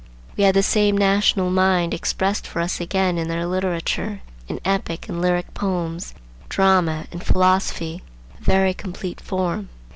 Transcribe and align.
We 0.35 0.45
have 0.45 0.55
the 0.55 0.63
same 0.63 0.97
national 0.97 1.51
mind 1.51 1.93
expressed 1.93 2.47
for 2.47 2.59
us 2.59 2.81
again 2.81 3.19
in 3.19 3.27
their 3.27 3.45
literature, 3.45 4.21
in 4.47 4.59
epic 4.65 5.07
and 5.07 5.21
lyric 5.21 5.53
poems, 5.53 6.15
drama, 6.49 7.05
and 7.11 7.23
philosophy; 7.23 8.01
a 8.39 8.43
very 8.43 8.73
complete 8.73 9.21
form. 9.21 9.69